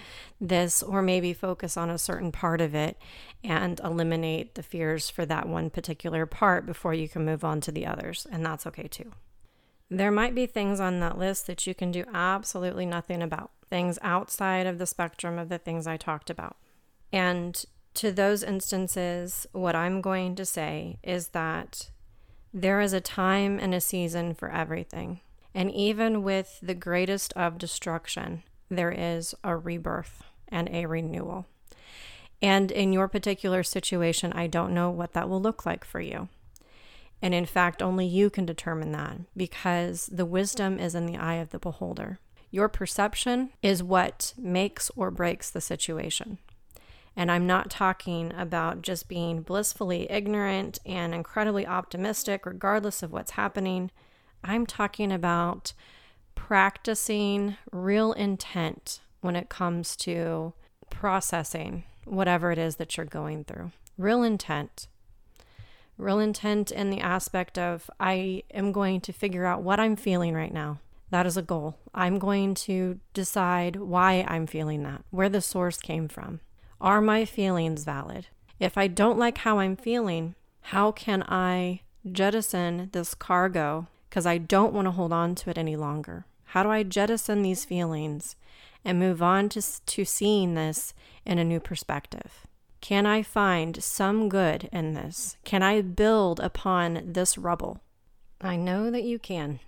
this 0.41 0.83
or 0.83 1.01
maybe 1.01 1.33
focus 1.33 1.77
on 1.77 1.89
a 1.89 1.97
certain 1.97 2.33
part 2.33 2.59
of 2.59 2.75
it 2.75 2.97
and 3.45 3.79
eliminate 3.79 4.55
the 4.55 4.63
fears 4.63 5.09
for 5.09 5.25
that 5.25 5.47
one 5.47 5.69
particular 5.69 6.25
part 6.25 6.65
before 6.65 6.93
you 6.93 7.07
can 7.07 7.23
move 7.23 7.45
on 7.45 7.61
to 7.61 7.71
the 7.71 7.85
others. 7.85 8.27
And 8.29 8.45
that's 8.45 8.67
okay 8.67 8.87
too. 8.89 9.13
There 9.89 10.11
might 10.11 10.35
be 10.35 10.45
things 10.45 10.81
on 10.81 10.99
that 10.99 11.17
list 11.17 11.47
that 11.47 11.65
you 11.65 11.73
can 11.73 11.91
do 11.91 12.03
absolutely 12.13 12.85
nothing 12.85 13.21
about, 13.21 13.51
things 13.69 13.97
outside 14.01 14.67
of 14.67 14.79
the 14.79 14.85
spectrum 14.85 15.39
of 15.39 15.47
the 15.47 15.57
things 15.57 15.87
I 15.87 15.95
talked 15.95 16.29
about. 16.29 16.57
And 17.11 17.63
to 17.95 18.11
those 18.11 18.43
instances, 18.43 19.47
what 19.51 19.75
I'm 19.75 20.01
going 20.01 20.35
to 20.35 20.45
say 20.45 20.97
is 21.03 21.29
that 21.29 21.89
there 22.53 22.81
is 22.81 22.93
a 22.93 23.01
time 23.01 23.59
and 23.59 23.73
a 23.73 23.81
season 23.81 24.33
for 24.33 24.51
everything. 24.51 25.21
And 25.53 25.71
even 25.71 26.23
with 26.23 26.59
the 26.61 26.75
greatest 26.75 27.33
of 27.33 27.57
destruction, 27.57 28.43
there 28.69 28.91
is 28.91 29.35
a 29.43 29.55
rebirth 29.55 30.23
and 30.47 30.69
a 30.69 30.85
renewal. 30.85 31.45
And 32.41 32.71
in 32.71 32.93
your 32.93 33.07
particular 33.07 33.63
situation, 33.63 34.31
I 34.33 34.47
don't 34.47 34.73
know 34.73 34.89
what 34.89 35.13
that 35.13 35.27
will 35.27 35.41
look 35.41 35.65
like 35.65 35.83
for 35.83 35.99
you. 35.99 36.29
And 37.21 37.33
in 37.33 37.45
fact, 37.45 37.81
only 37.81 38.05
you 38.05 38.29
can 38.29 38.45
determine 38.45 38.91
that 38.93 39.17
because 39.35 40.09
the 40.11 40.25
wisdom 40.25 40.79
is 40.79 40.95
in 40.95 41.05
the 41.05 41.17
eye 41.17 41.35
of 41.35 41.49
the 41.49 41.59
beholder. 41.59 42.19
Your 42.49 42.69
perception 42.69 43.49
is 43.61 43.83
what 43.83 44.33
makes 44.37 44.89
or 44.95 45.11
breaks 45.11 45.49
the 45.49 45.61
situation. 45.61 46.37
And 47.15 47.31
I'm 47.31 47.45
not 47.45 47.69
talking 47.69 48.33
about 48.37 48.81
just 48.81 49.07
being 49.07 49.41
blissfully 49.41 50.09
ignorant 50.09 50.79
and 50.85 51.13
incredibly 51.13 51.67
optimistic, 51.67 52.45
regardless 52.45 53.03
of 53.03 53.11
what's 53.11 53.31
happening. 53.31 53.91
I'm 54.43 54.65
talking 54.65 55.11
about 55.11 55.73
practicing 56.35 57.57
real 57.71 58.13
intent 58.13 59.01
when 59.21 59.35
it 59.35 59.49
comes 59.49 59.95
to 59.97 60.53
processing 60.89 61.83
whatever 62.05 62.51
it 62.51 62.57
is 62.57 62.77
that 62.77 62.95
you're 62.95 63.05
going 63.05 63.43
through. 63.43 63.71
Real 63.97 64.23
intent. 64.23 64.87
Real 65.97 66.19
intent 66.19 66.71
in 66.71 66.89
the 66.89 67.01
aspect 67.01 67.57
of 67.57 67.89
I 67.99 68.43
am 68.53 68.71
going 68.71 69.01
to 69.01 69.11
figure 69.11 69.45
out 69.45 69.61
what 69.61 69.79
I'm 69.79 69.97
feeling 69.97 70.33
right 70.33 70.53
now. 70.53 70.79
That 71.11 71.25
is 71.25 71.35
a 71.35 71.41
goal. 71.41 71.77
I'm 71.93 72.19
going 72.19 72.53
to 72.55 72.99
decide 73.13 73.75
why 73.75 74.23
I'm 74.27 74.47
feeling 74.47 74.83
that, 74.83 75.03
where 75.09 75.27
the 75.27 75.41
source 75.41 75.77
came 75.77 76.07
from. 76.07 76.39
Are 76.81 77.01
my 77.01 77.25
feelings 77.25 77.83
valid? 77.83 78.27
If 78.57 78.77
I 78.77 78.87
don't 78.87 79.19
like 79.19 79.39
how 79.39 79.59
I'm 79.59 79.75
feeling, 79.75 80.35
how 80.61 80.91
can 80.93 81.23
I 81.23 81.81
jettison 82.09 82.89
this 82.93 83.13
cargo 83.13 83.87
because 84.09 84.25
I 84.25 84.37
don't 84.37 84.73
want 84.73 84.85
to 84.85 84.91
hold 84.91 85.11
on 85.11 85.35
to 85.35 85.49
it 85.49 85.57
any 85.57 85.75
longer? 85.75 86.25
How 86.45 86.63
do 86.63 86.69
I 86.69 86.83
jettison 86.83 87.41
these 87.41 87.65
feelings 87.65 88.37
and 88.85 88.97
move 88.97 89.21
on 89.21 89.49
to, 89.49 89.85
to 89.85 90.05
seeing 90.05 90.55
this 90.55 90.93
in 91.25 91.37
a 91.37 91.43
new 91.43 91.59
perspective? 91.59 92.47
Can 92.79 93.05
I 93.05 93.23
find 93.23 93.83
some 93.83 94.29
good 94.29 94.69
in 94.71 94.93
this? 94.93 95.35
Can 95.43 95.61
I 95.61 95.81
build 95.81 96.39
upon 96.39 97.11
this 97.11 97.37
rubble? 97.37 97.81
I 98.39 98.55
know 98.55 98.89
that 98.89 99.03
you 99.03 99.19
can. 99.19 99.59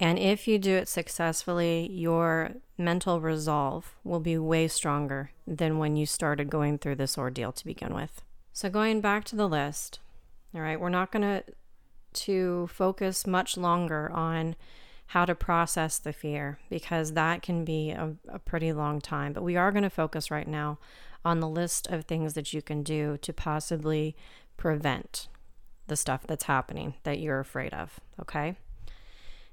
And 0.00 0.18
if 0.18 0.46
you 0.46 0.58
do 0.58 0.76
it 0.76 0.88
successfully, 0.88 1.90
your 1.90 2.52
mental 2.76 3.20
resolve 3.20 3.96
will 4.04 4.20
be 4.20 4.38
way 4.38 4.68
stronger 4.68 5.32
than 5.46 5.78
when 5.78 5.96
you 5.96 6.06
started 6.06 6.48
going 6.48 6.78
through 6.78 6.96
this 6.96 7.18
ordeal 7.18 7.50
to 7.52 7.64
begin 7.64 7.94
with. 7.94 8.22
So 8.52 8.70
going 8.70 9.00
back 9.00 9.24
to 9.24 9.36
the 9.36 9.48
list, 9.48 9.98
all 10.54 10.60
right, 10.60 10.80
we're 10.80 10.88
not 10.88 11.12
going 11.12 11.22
to 11.22 11.44
to 12.14 12.68
focus 12.68 13.26
much 13.26 13.56
longer 13.56 14.10
on 14.12 14.56
how 15.08 15.24
to 15.24 15.34
process 15.34 15.98
the 15.98 16.12
fear 16.12 16.58
because 16.68 17.12
that 17.12 17.42
can 17.42 17.64
be 17.64 17.90
a, 17.90 18.14
a 18.28 18.38
pretty 18.38 18.72
long 18.72 19.00
time. 19.00 19.32
But 19.32 19.42
we 19.42 19.56
are 19.56 19.72
going 19.72 19.82
to 19.82 19.90
focus 19.90 20.30
right 20.30 20.48
now 20.48 20.78
on 21.24 21.40
the 21.40 21.48
list 21.48 21.86
of 21.88 22.04
things 22.04 22.34
that 22.34 22.52
you 22.52 22.62
can 22.62 22.82
do 22.82 23.18
to 23.18 23.32
possibly 23.32 24.16
prevent 24.56 25.28
the 25.86 25.96
stuff 25.96 26.26
that's 26.26 26.44
happening 26.44 26.94
that 27.02 27.18
you're 27.18 27.40
afraid 27.40 27.72
of. 27.72 28.00
Okay. 28.20 28.56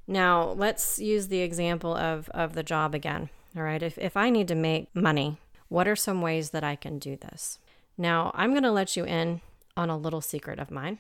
Now, 0.08 0.52
let's 0.52 1.00
use 1.00 1.28
the 1.28 1.42
example 1.42 1.96
of, 1.96 2.30
of 2.30 2.54
the 2.54 2.64
job 2.64 2.94
again. 2.94 3.30
All 3.56 3.64
right. 3.64 3.82
If, 3.82 3.98
if 3.98 4.16
I 4.16 4.30
need 4.30 4.48
to 4.50 4.56
make 4.56 4.96
money, 4.96 5.38
what 5.70 5.88
are 5.88 5.96
some 5.96 6.22
ways 6.22 6.52
that 6.52 6.64
I 6.64 6.76
can 6.76 7.00
do 7.00 7.16
this? 7.16 7.60
Now, 7.98 8.32
I'm 8.36 8.52
going 8.52 8.64
to 8.64 8.72
let 8.72 8.96
you 8.96 9.06
in 9.06 9.42
on 9.78 9.90
a 9.90 9.98
little 9.98 10.22
secret 10.22 10.60
of 10.60 10.72
mine. 10.72 11.00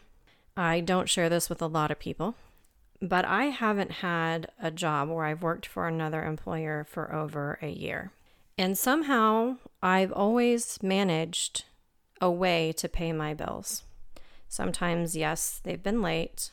I 0.57 0.79
don't 0.79 1.09
share 1.09 1.29
this 1.29 1.49
with 1.49 1.61
a 1.61 1.67
lot 1.67 1.91
of 1.91 1.99
people, 1.99 2.35
but 3.01 3.25
I 3.25 3.45
haven't 3.45 3.91
had 3.91 4.47
a 4.61 4.71
job 4.71 5.09
where 5.09 5.25
I've 5.25 5.43
worked 5.43 5.65
for 5.65 5.87
another 5.87 6.23
employer 6.23 6.85
for 6.89 7.13
over 7.13 7.59
a 7.61 7.69
year. 7.69 8.11
And 8.57 8.77
somehow 8.77 9.57
I've 9.83 10.13
always 10.13 10.81
managed 10.81 11.65
a 12.21 12.31
way 12.31 12.71
to 12.77 12.87
pay 12.87 13.11
my 13.11 13.33
bills. 13.33 13.83
Sometimes, 14.47 15.17
yes, 15.17 15.59
they've 15.61 15.83
been 15.83 16.01
late, 16.01 16.51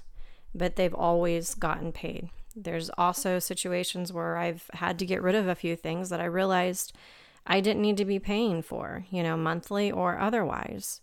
but 0.53 0.75
they've 0.75 0.95
always 0.95 1.55
gotten 1.55 1.93
paid. 1.93 2.31
There's 2.55 2.91
also 2.99 3.39
situations 3.39 4.13
where 4.13 4.37
I've 4.37 4.71
had 4.75 4.99
to 4.99 5.07
get 5.07 5.23
rid 5.23 5.35
of 5.35 5.49
a 5.49 5.55
few 5.55 5.77
things 5.77 6.09
that 6.11 6.21
I 6.21 6.25
realized 6.25 6.93
I 7.47 7.61
didn't 7.61 7.83
need 7.83 7.97
to 7.97 8.05
be 8.05 8.19
paying 8.19 8.63
for, 8.63 9.05
you 9.11 9.23
know, 9.23 9.37
monthly 9.37 9.91
or 9.91 10.19
otherwise. 10.19 11.01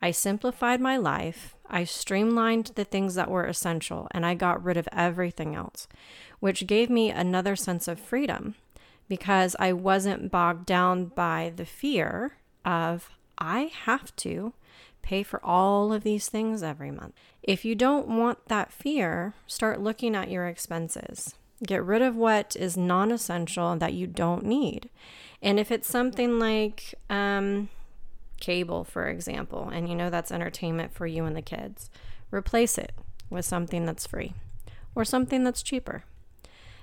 I 0.00 0.10
simplified 0.10 0.80
my 0.80 0.96
life, 0.96 1.54
I 1.70 1.84
streamlined 1.84 2.72
the 2.74 2.84
things 2.84 3.14
that 3.14 3.30
were 3.30 3.46
essential, 3.46 4.08
and 4.10 4.26
I 4.26 4.34
got 4.34 4.62
rid 4.62 4.76
of 4.76 4.88
everything 4.92 5.54
else, 5.54 5.86
which 6.40 6.66
gave 6.66 6.90
me 6.90 7.10
another 7.10 7.54
sense 7.54 7.86
of 7.86 8.00
freedom 8.00 8.56
because 9.08 9.54
I 9.60 9.72
wasn't 9.72 10.30
bogged 10.30 10.66
down 10.66 11.06
by 11.06 11.52
the 11.54 11.64
fear 11.64 12.32
of 12.64 13.10
I 13.38 13.70
have 13.84 14.14
to 14.16 14.54
pay 15.02 15.22
for 15.22 15.44
all 15.44 15.92
of 15.92 16.04
these 16.04 16.28
things 16.28 16.62
every 16.62 16.90
month. 16.90 17.14
If 17.42 17.64
you 17.64 17.74
don't 17.74 18.08
want 18.08 18.46
that 18.48 18.72
fear, 18.72 19.34
start 19.46 19.80
looking 19.80 20.14
at 20.14 20.30
your 20.30 20.46
expenses. 20.46 21.34
Get 21.66 21.84
rid 21.84 22.02
of 22.02 22.16
what 22.16 22.56
is 22.56 22.76
non 22.76 23.10
essential 23.12 23.76
that 23.76 23.94
you 23.94 24.06
don't 24.06 24.44
need. 24.44 24.88
And 25.40 25.58
if 25.58 25.70
it's 25.70 25.88
something 25.88 26.38
like 26.38 26.94
um, 27.10 27.68
cable, 28.40 28.84
for 28.84 29.08
example, 29.08 29.68
and 29.72 29.88
you 29.88 29.94
know 29.94 30.10
that's 30.10 30.32
entertainment 30.32 30.94
for 30.94 31.06
you 31.06 31.24
and 31.24 31.36
the 31.36 31.42
kids, 31.42 31.90
replace 32.30 32.78
it 32.78 32.92
with 33.28 33.44
something 33.44 33.86
that's 33.86 34.06
free 34.06 34.34
or 34.94 35.04
something 35.04 35.44
that's 35.44 35.62
cheaper. 35.62 36.04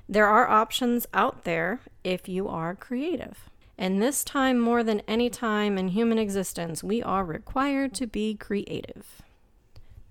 There 0.07 0.25
are 0.25 0.49
options 0.49 1.05
out 1.13 1.43
there 1.43 1.81
if 2.03 2.27
you 2.27 2.47
are 2.47 2.75
creative. 2.75 3.49
And 3.79 4.01
this 4.01 4.25
time, 4.25 4.59
more 4.59 4.83
than 4.83 5.01
any 5.07 5.29
time 5.29 5.77
in 5.77 5.87
human 5.87 6.19
existence, 6.19 6.83
we 6.83 7.01
are 7.01 7.23
required 7.23 7.93
to 7.93 8.07
be 8.07 8.35
creative. 8.35 9.21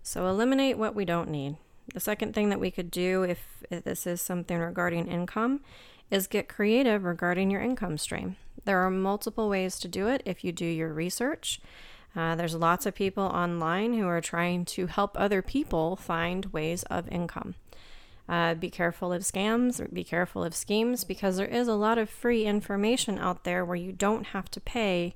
So, 0.02 0.26
eliminate 0.26 0.78
what 0.78 0.94
we 0.94 1.04
don't 1.04 1.28
need. 1.28 1.58
The 1.92 2.00
second 2.00 2.34
thing 2.34 2.48
that 2.48 2.60
we 2.60 2.70
could 2.70 2.90
do 2.90 3.24
if, 3.24 3.62
if 3.70 3.84
this 3.84 4.06
is 4.06 4.22
something 4.22 4.56
regarding 4.56 5.06
income 5.06 5.60
is 6.10 6.26
get 6.26 6.48
creative 6.48 7.04
regarding 7.04 7.50
your 7.50 7.60
income 7.60 7.98
stream. 7.98 8.36
There 8.64 8.78
are 8.78 8.90
multiple 8.90 9.50
ways 9.50 9.78
to 9.80 9.88
do 9.88 10.08
it 10.08 10.22
if 10.24 10.42
you 10.42 10.50
do 10.50 10.64
your 10.64 10.94
research. 10.94 11.60
Uh, 12.16 12.34
there's 12.36 12.54
lots 12.54 12.86
of 12.86 12.94
people 12.94 13.24
online 13.24 13.92
who 13.92 14.06
are 14.06 14.22
trying 14.22 14.64
to 14.64 14.86
help 14.86 15.10
other 15.14 15.42
people 15.42 15.94
find 15.94 16.46
ways 16.46 16.84
of 16.84 17.06
income. 17.10 17.54
Uh, 18.28 18.54
be 18.54 18.68
careful 18.68 19.12
of 19.12 19.22
scams, 19.22 19.92
be 19.92 20.04
careful 20.04 20.44
of 20.44 20.54
schemes, 20.54 21.02
because 21.02 21.38
there 21.38 21.46
is 21.46 21.66
a 21.66 21.74
lot 21.74 21.96
of 21.96 22.10
free 22.10 22.44
information 22.44 23.18
out 23.18 23.44
there 23.44 23.64
where 23.64 23.76
you 23.76 23.90
don't 23.90 24.28
have 24.28 24.50
to 24.50 24.60
pay 24.60 25.14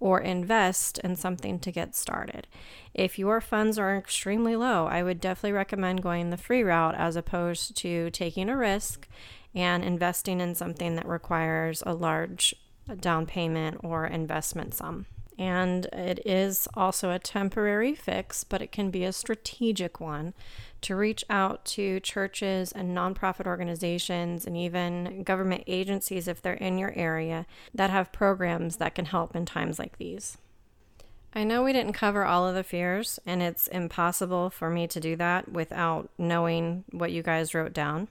or 0.00 0.20
invest 0.20 0.98
in 0.98 1.16
something 1.16 1.58
to 1.58 1.70
get 1.70 1.94
started. 1.94 2.46
If 2.94 3.18
your 3.18 3.40
funds 3.40 3.78
are 3.78 3.96
extremely 3.96 4.56
low, 4.56 4.86
I 4.86 5.02
would 5.02 5.20
definitely 5.20 5.52
recommend 5.52 6.02
going 6.02 6.30
the 6.30 6.36
free 6.36 6.62
route 6.62 6.94
as 6.96 7.16
opposed 7.16 7.76
to 7.78 8.10
taking 8.10 8.48
a 8.48 8.56
risk 8.56 9.08
and 9.54 9.84
investing 9.84 10.40
in 10.40 10.54
something 10.54 10.96
that 10.96 11.06
requires 11.06 11.82
a 11.86 11.94
large 11.94 12.54
down 13.00 13.24
payment 13.26 13.80
or 13.82 14.06
investment 14.06 14.74
sum. 14.74 15.06
And 15.38 15.86
it 15.86 16.24
is 16.24 16.68
also 16.74 17.10
a 17.10 17.18
temporary 17.18 17.94
fix, 17.94 18.44
but 18.44 18.62
it 18.62 18.70
can 18.70 18.90
be 18.90 19.04
a 19.04 19.12
strategic 19.12 20.00
one 20.00 20.32
to 20.82 20.94
reach 20.94 21.24
out 21.30 21.64
to 21.64 21.98
churches 22.00 22.70
and 22.70 22.96
nonprofit 22.96 23.46
organizations 23.46 24.46
and 24.46 24.56
even 24.56 25.22
government 25.24 25.64
agencies 25.66 26.28
if 26.28 26.40
they're 26.40 26.54
in 26.54 26.78
your 26.78 26.92
area 26.94 27.46
that 27.74 27.90
have 27.90 28.12
programs 28.12 28.76
that 28.76 28.94
can 28.94 29.06
help 29.06 29.34
in 29.34 29.46
times 29.46 29.78
like 29.78 29.98
these. 29.98 30.38
I 31.34 31.42
know 31.42 31.64
we 31.64 31.72
didn't 31.72 31.94
cover 31.94 32.24
all 32.24 32.46
of 32.46 32.54
the 32.54 32.62
fears, 32.62 33.18
and 33.26 33.42
it's 33.42 33.66
impossible 33.66 34.50
for 34.50 34.70
me 34.70 34.86
to 34.86 35.00
do 35.00 35.16
that 35.16 35.50
without 35.50 36.08
knowing 36.16 36.84
what 36.92 37.10
you 37.10 37.24
guys 37.24 37.54
wrote 37.54 37.72
down. 37.72 38.06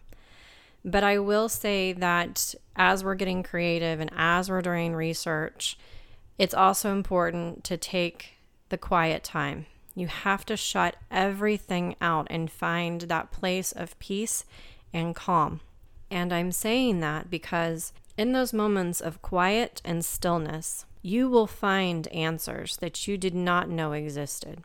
But 0.83 1.05
I 1.05 1.19
will 1.19 1.47
say 1.47 1.93
that 1.93 2.53
as 2.75 3.01
we're 3.03 3.15
getting 3.15 3.41
creative 3.41 4.01
and 4.01 4.11
as 4.13 4.49
we're 4.49 4.61
doing 4.61 4.93
research, 4.93 5.77
it's 6.37 6.53
also 6.53 6.91
important 6.91 7.63
to 7.65 7.77
take 7.77 8.33
the 8.69 8.77
quiet 8.77 9.23
time. 9.23 9.65
You 9.95 10.07
have 10.07 10.45
to 10.47 10.57
shut 10.57 10.95
everything 11.11 11.95
out 12.01 12.27
and 12.29 12.51
find 12.51 13.01
that 13.01 13.31
place 13.31 13.71
of 13.71 13.97
peace 13.99 14.45
and 14.91 15.15
calm. 15.15 15.61
And 16.09 16.33
I'm 16.33 16.51
saying 16.51 16.99
that 17.01 17.29
because 17.29 17.93
in 18.17 18.31
those 18.31 18.53
moments 18.53 19.01
of 19.01 19.21
quiet 19.21 19.81
and 19.85 20.03
stillness, 20.03 20.85
you 21.01 21.29
will 21.29 21.47
find 21.47 22.07
answers 22.07 22.77
that 22.77 23.07
you 23.07 23.17
did 23.17 23.35
not 23.35 23.69
know 23.69 23.91
existed. 23.91 24.63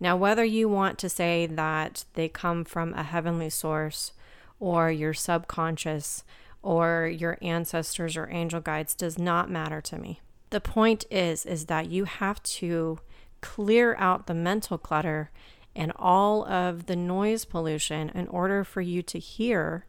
Now, 0.00 0.16
whether 0.16 0.44
you 0.44 0.68
want 0.68 0.98
to 0.98 1.08
say 1.08 1.46
that 1.46 2.04
they 2.14 2.28
come 2.28 2.64
from 2.64 2.94
a 2.94 3.02
heavenly 3.02 3.50
source 3.50 4.12
or 4.60 4.90
your 4.90 5.14
subconscious 5.14 6.24
or 6.62 7.06
your 7.06 7.38
ancestors 7.42 8.16
or 8.16 8.28
angel 8.30 8.60
guides 8.60 8.94
does 8.94 9.18
not 9.18 9.50
matter 9.50 9.80
to 9.82 9.98
me. 9.98 10.20
The 10.50 10.60
point 10.60 11.04
is 11.10 11.44
is 11.44 11.66
that 11.66 11.90
you 11.90 12.04
have 12.04 12.42
to 12.42 12.98
clear 13.40 13.94
out 13.96 14.26
the 14.26 14.34
mental 14.34 14.78
clutter 14.78 15.30
and 15.76 15.92
all 15.96 16.46
of 16.46 16.86
the 16.86 16.96
noise 16.96 17.44
pollution 17.44 18.10
in 18.10 18.28
order 18.28 18.64
for 18.64 18.80
you 18.80 19.02
to 19.02 19.18
hear 19.18 19.86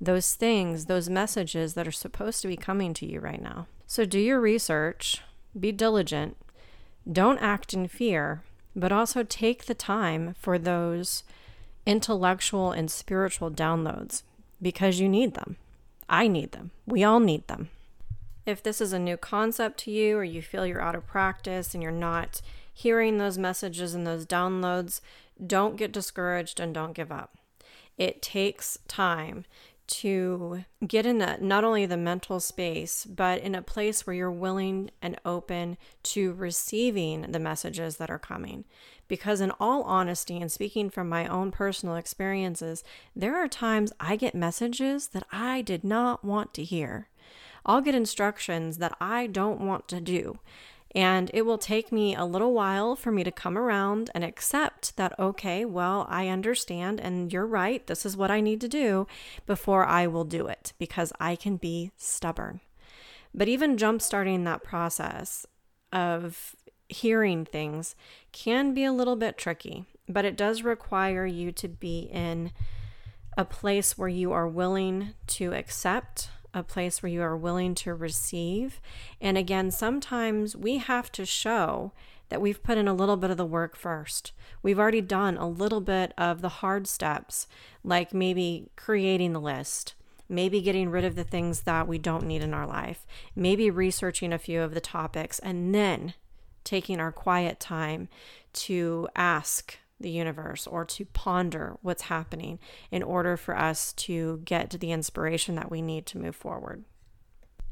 those 0.00 0.34
things, 0.34 0.86
those 0.86 1.08
messages 1.08 1.74
that 1.74 1.86
are 1.86 1.92
supposed 1.92 2.42
to 2.42 2.48
be 2.48 2.56
coming 2.56 2.94
to 2.94 3.06
you 3.06 3.20
right 3.20 3.42
now. 3.42 3.66
So 3.86 4.04
do 4.04 4.18
your 4.18 4.40
research, 4.40 5.22
be 5.58 5.72
diligent, 5.72 6.36
don't 7.10 7.38
act 7.38 7.72
in 7.72 7.88
fear, 7.88 8.42
but 8.74 8.92
also 8.92 9.22
take 9.22 9.66
the 9.66 9.74
time 9.74 10.34
for 10.38 10.58
those 10.58 11.22
intellectual 11.86 12.72
and 12.72 12.90
spiritual 12.90 13.50
downloads 13.50 14.22
because 14.60 14.98
you 15.00 15.08
need 15.08 15.34
them. 15.34 15.56
I 16.08 16.28
need 16.28 16.52
them. 16.52 16.72
We 16.86 17.04
all 17.04 17.20
need 17.20 17.46
them. 17.46 17.70
If 18.46 18.62
this 18.62 18.80
is 18.80 18.92
a 18.92 18.98
new 18.98 19.16
concept 19.16 19.78
to 19.80 19.90
you, 19.90 20.16
or 20.16 20.24
you 20.24 20.40
feel 20.40 20.64
you're 20.64 20.80
out 20.80 20.94
of 20.94 21.06
practice 21.06 21.74
and 21.74 21.82
you're 21.82 21.92
not 21.92 22.40
hearing 22.72 23.18
those 23.18 23.36
messages 23.36 23.92
and 23.92 24.06
those 24.06 24.24
downloads, 24.24 25.00
don't 25.44 25.76
get 25.76 25.92
discouraged 25.92 26.60
and 26.60 26.72
don't 26.72 26.94
give 26.94 27.10
up. 27.10 27.36
It 27.98 28.22
takes 28.22 28.78
time 28.86 29.44
to 29.88 30.64
get 30.86 31.06
in 31.06 31.20
a, 31.22 31.38
not 31.40 31.64
only 31.64 31.86
the 31.86 31.96
mental 31.96 32.40
space, 32.40 33.04
but 33.04 33.40
in 33.40 33.54
a 33.54 33.62
place 33.62 34.06
where 34.06 34.14
you're 34.14 34.30
willing 34.30 34.90
and 35.00 35.18
open 35.24 35.76
to 36.02 36.32
receiving 36.32 37.22
the 37.30 37.38
messages 37.38 37.96
that 37.96 38.10
are 38.10 38.18
coming. 38.18 38.64
Because, 39.08 39.40
in 39.40 39.52
all 39.60 39.84
honesty, 39.84 40.38
and 40.38 40.50
speaking 40.50 40.90
from 40.90 41.08
my 41.08 41.28
own 41.28 41.52
personal 41.52 41.94
experiences, 41.94 42.82
there 43.14 43.36
are 43.36 43.48
times 43.48 43.92
I 44.00 44.16
get 44.16 44.34
messages 44.34 45.08
that 45.08 45.26
I 45.30 45.62
did 45.62 45.84
not 45.84 46.24
want 46.24 46.52
to 46.54 46.64
hear. 46.64 47.08
I'll 47.66 47.82
get 47.82 47.94
instructions 47.94 48.78
that 48.78 48.96
I 49.00 49.26
don't 49.26 49.60
want 49.60 49.88
to 49.88 50.00
do. 50.00 50.38
And 50.94 51.30
it 51.34 51.42
will 51.42 51.58
take 51.58 51.92
me 51.92 52.14
a 52.14 52.24
little 52.24 52.54
while 52.54 52.96
for 52.96 53.12
me 53.12 53.22
to 53.22 53.30
come 53.30 53.58
around 53.58 54.08
and 54.14 54.24
accept 54.24 54.96
that, 54.96 55.18
okay, 55.18 55.66
well, 55.66 56.06
I 56.08 56.28
understand 56.28 57.00
and 57.00 57.30
you're 57.30 57.46
right. 57.46 57.86
This 57.86 58.06
is 58.06 58.16
what 58.16 58.30
I 58.30 58.40
need 58.40 58.62
to 58.62 58.68
do 58.68 59.06
before 59.44 59.84
I 59.84 60.06
will 60.06 60.24
do 60.24 60.46
it 60.46 60.72
because 60.78 61.12
I 61.20 61.36
can 61.36 61.58
be 61.58 61.90
stubborn. 61.98 62.60
But 63.34 63.48
even 63.48 63.76
jump 63.76 64.00
starting 64.00 64.44
that 64.44 64.64
process 64.64 65.44
of 65.92 66.56
hearing 66.88 67.44
things 67.44 67.94
can 68.32 68.72
be 68.72 68.84
a 68.84 68.92
little 68.92 69.16
bit 69.16 69.36
tricky, 69.36 69.84
but 70.08 70.24
it 70.24 70.36
does 70.36 70.62
require 70.62 71.26
you 71.26 71.52
to 71.52 71.68
be 71.68 72.08
in 72.10 72.52
a 73.36 73.44
place 73.44 73.98
where 73.98 74.08
you 74.08 74.32
are 74.32 74.48
willing 74.48 75.10
to 75.26 75.52
accept 75.52 76.30
a 76.56 76.62
place 76.62 77.02
where 77.02 77.12
you 77.12 77.22
are 77.22 77.36
willing 77.36 77.74
to 77.76 77.94
receive. 77.94 78.80
And 79.20 79.36
again, 79.36 79.70
sometimes 79.70 80.56
we 80.56 80.78
have 80.78 81.12
to 81.12 81.26
show 81.26 81.92
that 82.30 82.40
we've 82.40 82.62
put 82.62 82.78
in 82.78 82.88
a 82.88 82.94
little 82.94 83.16
bit 83.16 83.30
of 83.30 83.36
the 83.36 83.44
work 83.44 83.76
first. 83.76 84.32
We've 84.62 84.78
already 84.78 85.02
done 85.02 85.36
a 85.36 85.48
little 85.48 85.82
bit 85.82 86.12
of 86.18 86.40
the 86.40 86.48
hard 86.48 86.88
steps, 86.88 87.46
like 87.84 88.12
maybe 88.12 88.70
creating 88.74 89.32
the 89.34 89.40
list, 89.40 89.94
maybe 90.28 90.60
getting 90.60 90.88
rid 90.88 91.04
of 91.04 91.14
the 91.14 91.24
things 91.24 91.60
that 91.60 91.86
we 91.86 91.98
don't 91.98 92.26
need 92.26 92.42
in 92.42 92.54
our 92.54 92.66
life, 92.66 93.06
maybe 93.36 93.70
researching 93.70 94.32
a 94.32 94.38
few 94.38 94.62
of 94.62 94.74
the 94.74 94.80
topics, 94.80 95.38
and 95.40 95.74
then 95.74 96.14
taking 96.64 96.98
our 96.98 97.12
quiet 97.12 97.60
time 97.60 98.08
to 98.52 99.06
ask 99.14 99.78
the 99.98 100.10
universe 100.10 100.66
or 100.66 100.84
to 100.84 101.04
ponder 101.06 101.76
what's 101.82 102.02
happening 102.02 102.58
in 102.90 103.02
order 103.02 103.36
for 103.36 103.56
us 103.56 103.92
to 103.94 104.40
get 104.44 104.70
the 104.70 104.92
inspiration 104.92 105.54
that 105.54 105.70
we 105.70 105.80
need 105.80 106.06
to 106.06 106.18
move 106.18 106.36
forward. 106.36 106.84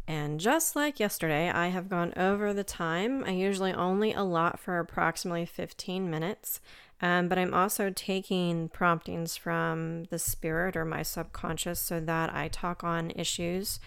And 0.06 0.38
just 0.38 0.76
like 0.76 1.00
yesterday, 1.00 1.50
I 1.50 1.68
have 1.68 1.88
gone 1.88 2.12
over 2.16 2.52
the 2.52 2.64
time. 2.64 3.24
I 3.24 3.30
usually 3.30 3.72
only 3.72 4.12
allot 4.12 4.58
for 4.58 4.78
approximately 4.78 5.46
15 5.46 6.10
minutes, 6.10 6.60
um, 7.00 7.28
but 7.28 7.38
I'm 7.38 7.54
also 7.54 7.90
taking 7.90 8.68
promptings 8.68 9.36
from 9.36 10.04
the 10.04 10.18
spirit 10.18 10.76
or 10.76 10.84
my 10.84 11.02
subconscious 11.02 11.80
so 11.80 12.00
that 12.00 12.34
I 12.34 12.48
talk 12.48 12.84
on 12.84 13.12
issues 13.12 13.80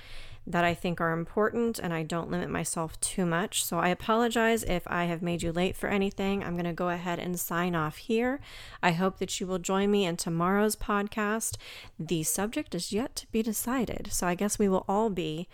that 0.48 0.64
I 0.64 0.74
think 0.74 1.02
are 1.02 1.12
important 1.12 1.78
and 1.78 1.94
I 1.94 2.04
don't 2.04 2.32
limit 2.32 2.50
myself 2.50 2.98
too 3.02 3.26
much. 3.26 3.66
So 3.66 3.80
I 3.80 3.90
apologize 3.90 4.64
if 4.64 4.84
I 4.88 5.04
have 5.04 5.22
made 5.22 5.44
you 5.44 5.52
late 5.52 5.76
for 5.76 5.90
anything. 5.90 6.42
I'm 6.42 6.54
going 6.54 6.64
to 6.64 6.74
go 6.74 6.88
ahead 6.88 7.20
and 7.20 7.38
sign 7.38 7.76
off 7.76 7.98
here. 7.98 8.40
I 8.82 8.92
hope 8.92 9.20
that 9.20 9.42
you 9.42 9.46
will 9.46 9.60
join 9.60 9.92
me 9.92 10.06
in 10.06 10.16
tomorrow's 10.16 10.78
podcast. 10.78 11.58
The 12.00 12.24
subject 12.24 12.74
is 12.74 12.94
yet 12.94 13.18
to 13.18 13.28
be 13.32 13.44
decided. 13.44 14.08
So 14.14 14.26
I 14.26 14.36
guess 14.36 14.58
we 14.58 14.70
will 14.70 14.86
all 14.88 15.10
be 15.10 15.50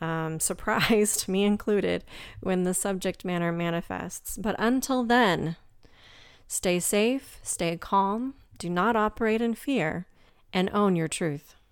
um, 0.00 0.40
surprised, 0.40 1.28
me 1.28 1.44
included, 1.44 2.02
when 2.40 2.64
the 2.64 2.74
subject 2.74 3.26
matter 3.26 3.52
manifests. 3.52 4.38
But 4.38 4.56
until 4.58 5.04
then, 5.04 5.56
stay 6.46 6.80
safe, 6.80 7.38
stay 7.42 7.76
calm, 7.76 8.32
do 8.56 8.70
not 8.70 8.96
operate 8.96 9.42
in 9.42 9.54
fear, 9.54 10.06
and 10.54 10.70
own 10.72 10.96
your 10.96 11.08
truth. 11.08 11.54